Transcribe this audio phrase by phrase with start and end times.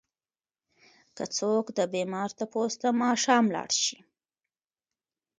[1.15, 3.97] که څوک د بيمار تپوس ته ماښام لاړ شي؛